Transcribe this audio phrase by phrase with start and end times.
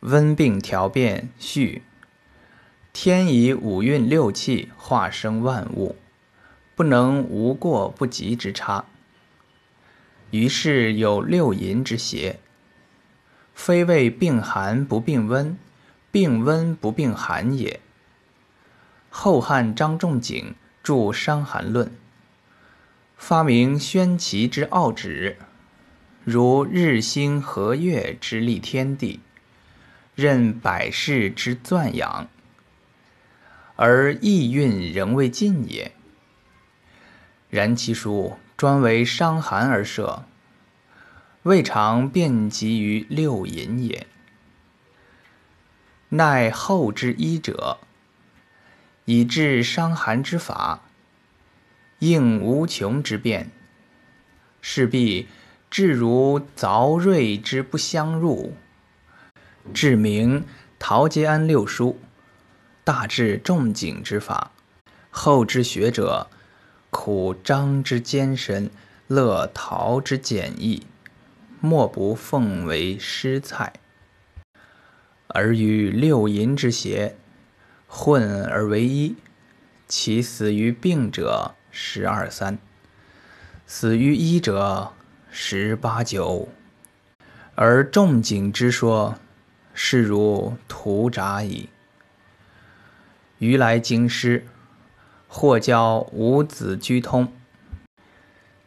[0.00, 1.82] 温病调变序。
[2.92, 5.96] 天以五运六气化生万物，
[6.74, 8.84] 不能无过不及之差。
[10.30, 12.40] 于是有六淫之邪，
[13.54, 15.56] 非谓病寒不病温，
[16.10, 17.80] 病温不病寒也。
[19.08, 21.86] 后汉张仲景著《伤寒论》，
[23.16, 25.36] 发明宣奇之奥旨，
[26.24, 29.20] 如日星和月之立天地。
[30.20, 32.28] 任百世之钻养，
[33.76, 35.92] 而意蕴仍未尽也。
[37.48, 40.26] 然其书专为伤寒而设，
[41.44, 44.06] 未尝遍及于六淫也。
[46.10, 47.78] 奈后之医者，
[49.06, 50.82] 以治伤寒之法，
[52.00, 53.50] 应无穷之变，
[54.60, 55.28] 势必
[55.70, 58.54] 至如凿锐之不相入。
[59.72, 60.44] 至明
[60.78, 61.98] 陶节安六书，
[62.84, 64.50] 大治仲景之法。
[65.10, 66.28] 后之学者，
[66.90, 68.70] 苦张之艰深，
[69.06, 70.86] 乐陶之简易，
[71.60, 73.72] 莫不奉为师菜。
[75.28, 77.16] 而与六淫之邪
[77.86, 79.16] 混而为一，
[79.86, 82.58] 其死于病者十二三，
[83.66, 84.92] 死于医者
[85.30, 86.48] 十八九。
[87.54, 89.18] 而仲景之说。
[89.74, 91.68] 是如屠札矣。
[93.38, 94.46] 余来京师，
[95.26, 97.32] 或教五子居通，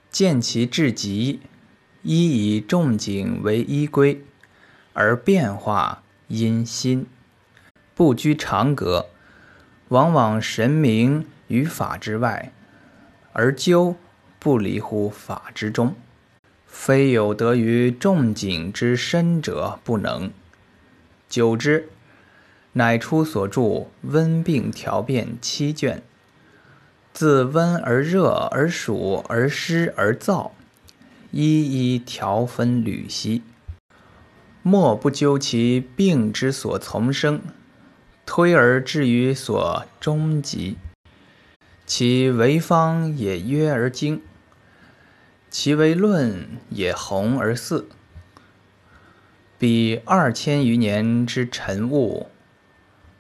[0.10, 1.42] 见其至极，
[2.02, 4.24] 依以仲景为依归，
[4.94, 7.06] 而变化因心，
[7.94, 9.10] 不拘长格，
[9.90, 12.52] 往往神明于法之外，
[13.32, 13.96] 而究
[14.40, 15.96] 不离乎法之中。
[16.66, 20.32] 非有得于仲景之身者不能。
[21.34, 21.90] 久之，
[22.74, 23.62] 乃出所著
[24.04, 26.04] 《温病调变》七卷，
[27.12, 30.52] 自温而热而暑而湿而燥，
[31.32, 33.42] 一一调分缕析，
[34.62, 37.42] 莫不究其病之所从生，
[38.28, 40.78] 推而至于所终极。
[41.88, 44.22] 其为方也约而精，
[45.50, 47.88] 其为论也宏而肆。
[49.64, 52.28] 彼二千余年之尘雾，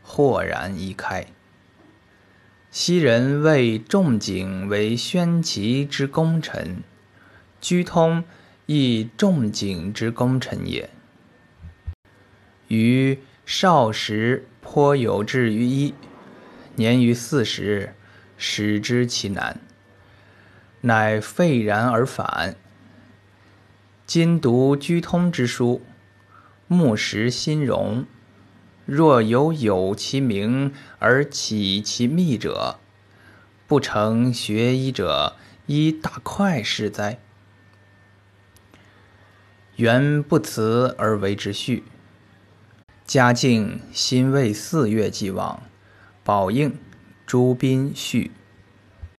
[0.01, 1.25] 豁然一开。
[2.69, 6.83] 昔人谓仲景为宣奇之功臣，
[7.61, 8.25] 居通
[8.65, 10.89] 亦仲景之功臣也。
[12.67, 15.93] 于少时颇有志于医，
[16.75, 17.95] 年逾四十，
[18.35, 19.61] 始知其难，
[20.81, 22.57] 乃废然而返。
[24.05, 25.81] 今读居通之书。
[26.67, 28.05] 木石心容，
[28.85, 32.79] 若有有其名而起其秘者，
[33.67, 35.35] 不成学医者
[35.65, 37.19] 一大快是哉？
[39.75, 41.83] 原不辞而为之序。
[43.05, 45.63] 嘉靖辛未四月既往，
[46.23, 46.77] 宝应
[47.25, 48.31] 朱斌序。